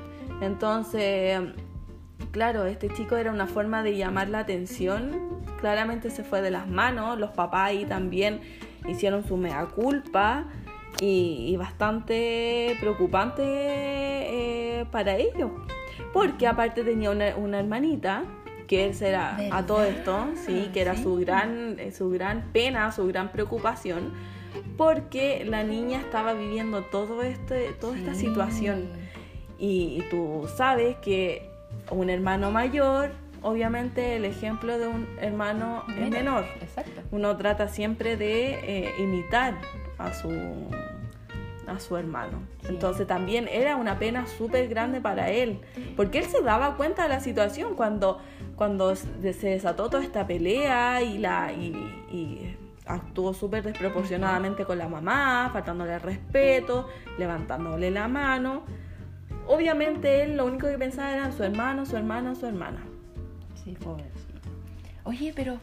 Entonces, 0.40 1.40
claro, 2.30 2.64
este 2.64 2.88
chico 2.90 3.16
era 3.16 3.30
una 3.30 3.46
forma 3.46 3.82
de 3.82 3.96
llamar 3.96 4.28
la 4.28 4.40
atención. 4.40 5.42
Claramente 5.60 6.10
se 6.10 6.24
fue 6.24 6.42
de 6.42 6.50
las 6.50 6.68
manos. 6.68 7.18
Los 7.18 7.30
papás 7.30 7.70
ahí 7.70 7.84
también 7.84 8.40
hicieron 8.88 9.26
su 9.26 9.36
mea 9.36 9.66
culpa. 9.66 10.46
Y, 11.00 11.56
bastante 11.56 12.76
preocupante 12.80 13.42
eh, 13.44 14.86
para 14.90 15.16
ellos. 15.16 15.50
Porque 16.12 16.46
aparte 16.46 16.84
tenía 16.84 17.10
una, 17.10 17.36
una 17.36 17.58
hermanita 17.58 18.24
que 18.66 18.84
él 18.84 18.94
será 18.94 19.38
a 19.50 19.66
todo 19.66 19.84
esto, 19.84 20.28
sí, 20.44 20.70
que 20.72 20.80
era 20.80 20.96
su 20.96 21.16
gran, 21.16 21.78
eh, 21.78 21.92
su 21.92 22.10
gran 22.10 22.50
pena, 22.52 22.90
su 22.92 23.06
gran 23.06 23.30
preocupación, 23.30 24.12
porque 24.76 25.44
la 25.44 25.62
niña 25.62 26.00
estaba 26.00 26.32
viviendo 26.32 26.82
todo 26.82 27.22
este, 27.22 27.72
toda 27.80 27.96
esta 27.96 28.14
situación. 28.14 28.88
Y, 29.58 30.04
tú 30.10 30.48
sabes 30.56 30.96
que 30.96 31.48
un 31.90 32.10
hermano 32.10 32.50
mayor, 32.50 33.12
obviamente 33.42 34.16
el 34.16 34.24
ejemplo 34.24 34.78
de 34.78 34.88
un 34.88 35.06
hermano 35.20 35.84
es 35.98 36.10
menor. 36.10 36.44
Exacto. 36.60 37.02
Uno 37.10 37.36
trata 37.36 37.68
siempre 37.68 38.16
de 38.16 38.58
eh, 38.62 38.94
imitar 38.98 39.54
a 39.98 40.12
su 40.12 40.30
a 41.66 41.80
su 41.80 41.96
hermano. 41.96 42.42
Entonces 42.68 43.06
también 43.08 43.48
era 43.50 43.74
una 43.76 43.98
pena 43.98 44.26
súper 44.26 44.68
grande 44.68 45.00
para 45.00 45.30
él, 45.30 45.60
porque 45.96 46.18
él 46.18 46.26
se 46.26 46.40
daba 46.42 46.76
cuenta 46.76 47.02
de 47.02 47.08
la 47.08 47.20
situación 47.20 47.74
cuando 47.74 48.20
cuando 48.56 48.96
se 48.96 49.48
desató 49.48 49.90
toda 49.90 50.02
esta 50.02 50.26
pelea 50.26 51.02
y, 51.02 51.18
la, 51.18 51.52
y, 51.52 52.56
actuó 52.86 53.34
súper 53.34 53.62
desproporcionadamente 53.62 54.64
con 54.64 54.78
la 54.78 54.88
mamá, 54.88 55.50
faltándole 55.52 55.98
respeto, 55.98 56.88
levantándole 57.18 57.90
la 57.90 58.08
mano. 58.08 58.62
Obviamente 59.46 60.22
él 60.22 60.36
lo 60.36 60.46
único 60.46 60.68
que 60.68 60.78
pensaba 60.78 61.12
era 61.12 61.32
su 61.32 61.42
hermano, 61.42 61.84
su 61.84 61.96
hermano, 61.96 62.34
su 62.34 62.46
hermana. 62.46 62.80
Sí, 63.62 63.72
pobrecito. 63.72 64.48
Oye, 65.04 65.32
pero 65.36 65.58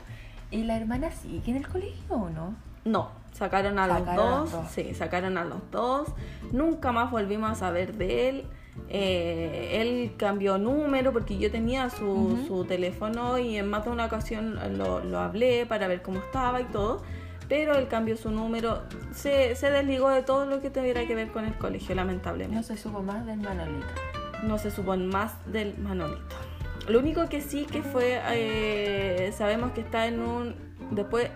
¿y 0.52 0.64
la 0.64 0.78
hermana 0.78 1.12
sigue 1.12 1.52
en 1.52 1.58
el 1.58 1.68
colegio 1.68 2.16
o 2.16 2.30
no? 2.30 2.56
No, 2.86 3.12
sacaron 3.32 3.80
a 3.80 3.88
los 3.88 4.16
dos, 4.16 4.50
sí, 4.72 4.94
sacaron 4.94 5.38
a 5.38 5.46
los 5.46 5.60
dos. 5.72 6.08
Nunca 6.52 6.92
más 6.92 7.12
volvimos 7.12 7.52
a 7.52 7.56
saber 7.56 7.96
de 7.96 8.30
él. 8.30 8.46
Eh, 8.90 9.82
él 9.82 10.14
cambió 10.18 10.58
número 10.58 11.14
porque 11.14 11.38
yo 11.38 11.52
tenía 11.52 11.90
su, 11.92 12.44
su, 12.48 12.66
teléfono 12.66 13.38
y 13.38 13.58
en 13.58 13.70
más 13.70 13.86
de 13.86 13.92
una 13.92 14.06
ocasión 14.06 14.60
lo, 14.78 15.04
lo, 15.04 15.20
hablé 15.20 15.68
para 15.68 15.88
ver 15.88 16.02
cómo 16.02 16.18
estaba 16.18 16.60
y 16.60 16.66
todo, 16.66 17.04
pero 17.48 17.76
él 17.76 17.88
cambió 17.88 18.18
su 18.18 18.32
número, 18.32 18.82
se, 19.14 19.56
se 19.56 19.70
desligó 19.70 20.10
de 20.10 20.24
todo 20.24 20.48
lo 20.48 20.60
que 20.60 20.72
tuviera 20.72 21.06
que 21.06 21.14
ver 21.14 21.32
con 21.32 21.46
el 21.46 21.56
colegio, 21.56 21.94
lamentablemente. 21.94 22.56
No 22.56 22.64
se 22.64 22.78
supo 22.78 23.04
más 23.04 23.28
del 23.28 23.42
Manolito. 23.42 23.88
No 24.42 24.58
se 24.58 24.72
supo 24.72 24.98
más 24.98 25.36
del 25.52 25.78
Manolito. 25.78 26.36
Lo 26.88 27.00
único 27.00 27.30
que 27.30 27.42
sí 27.42 27.66
que 27.66 27.82
fue, 27.82 28.20
eh, 28.32 29.32
sabemos 29.38 29.72
que 29.72 29.82
está 29.82 30.08
en 30.08 30.20
un, 30.20 30.56
después 30.92 31.30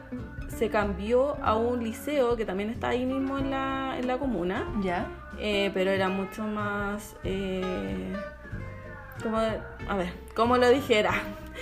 se 0.47 0.69
cambió 0.69 1.38
a 1.43 1.55
un 1.55 1.83
liceo 1.83 2.36
que 2.36 2.45
también 2.45 2.69
está 2.69 2.89
ahí 2.89 3.05
mismo 3.05 3.38
en 3.38 3.51
la, 3.51 3.95
en 3.97 4.07
la 4.07 4.17
comuna. 4.17 4.65
Ya 4.81 5.07
eh, 5.39 5.71
pero 5.73 5.91
era 5.91 6.10
mucho 6.10 6.43
más... 6.43 7.15
Eh, 7.23 8.13
como, 9.21 9.38
a 9.38 9.95
ver, 9.95 10.13
¿cómo 10.36 10.57
lo 10.57 10.69
dijera? 10.69 11.12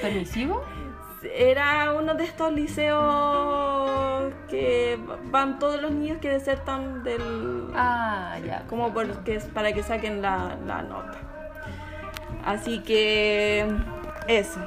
¿Permisivo? 0.01 0.61
Era 1.23 1.93
uno 1.93 2.13
de 2.15 2.25
estos 2.25 2.51
liceos 2.53 4.33
que 4.49 4.99
van 5.31 5.57
todos 5.57 5.81
los 5.81 5.91
niños 5.91 6.19
que 6.21 6.29
desertan 6.29 7.03
del... 7.03 7.69
Ah, 7.73 8.37
ya. 8.45 8.65
Como 8.67 8.93
porque, 8.93 9.39
para 9.53 9.73
que 9.73 9.83
saquen 9.83 10.21
la, 10.21 10.57
la 10.65 10.83
nota. 10.83 11.17
Así 12.45 12.79
que 12.79 13.65
eso. 14.27 14.59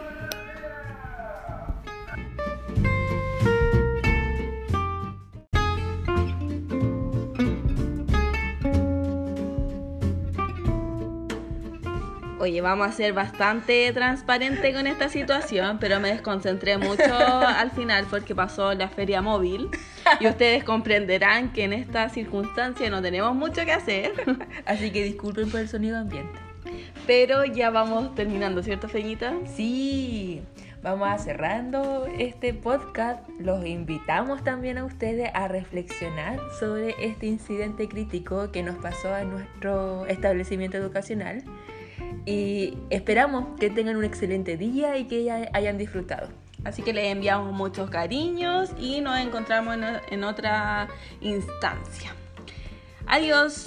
Oye, 12.48 12.62
vamos 12.62 12.88
a 12.88 12.92
ser 12.92 13.12
bastante 13.12 13.92
transparente 13.92 14.72
con 14.72 14.86
esta 14.86 15.10
situación, 15.10 15.76
pero 15.78 16.00
me 16.00 16.08
desconcentré 16.08 16.78
mucho 16.78 17.02
al 17.20 17.70
final 17.72 18.06
porque 18.08 18.34
pasó 18.34 18.72
la 18.72 18.88
feria 18.88 19.20
móvil 19.20 19.68
y 20.18 20.28
ustedes 20.28 20.64
comprenderán 20.64 21.52
que 21.52 21.64
en 21.64 21.74
esta 21.74 22.08
circunstancia 22.08 22.88
no 22.88 23.02
tenemos 23.02 23.36
mucho 23.36 23.66
que 23.66 23.72
hacer. 23.72 24.12
Así 24.64 24.90
que 24.90 25.04
disculpen 25.04 25.50
por 25.50 25.60
el 25.60 25.68
sonido 25.68 25.98
ambiente. 25.98 26.40
Pero 27.06 27.44
ya 27.44 27.68
vamos 27.68 28.14
terminando, 28.14 28.62
¿cierto, 28.62 28.88
Feñita? 28.88 29.34
Sí, 29.54 30.40
vamos 30.82 31.06
a 31.06 31.18
cerrando 31.18 32.06
este 32.18 32.54
podcast. 32.54 33.28
Los 33.38 33.66
invitamos 33.66 34.42
también 34.42 34.78
a 34.78 34.86
ustedes 34.86 35.30
a 35.34 35.48
reflexionar 35.48 36.40
sobre 36.58 36.94
este 36.98 37.26
incidente 37.26 37.90
crítico 37.90 38.50
que 38.50 38.62
nos 38.62 38.76
pasó 38.76 39.12
a 39.12 39.24
nuestro 39.24 40.06
establecimiento 40.06 40.78
educacional. 40.78 41.44
Y 42.26 42.76
esperamos 42.90 43.58
que 43.58 43.70
tengan 43.70 43.96
un 43.96 44.04
excelente 44.04 44.56
día 44.56 44.98
y 44.98 45.04
que 45.04 45.48
hayan 45.52 45.78
disfrutado. 45.78 46.28
Así 46.64 46.82
que 46.82 46.92
les 46.92 47.06
enviamos 47.06 47.52
muchos 47.52 47.88
cariños 47.88 48.70
y 48.78 49.00
nos 49.00 49.18
encontramos 49.18 49.76
en, 49.76 49.84
en 50.10 50.24
otra 50.24 50.88
instancia. 51.20 52.14
Adiós. 53.06 53.66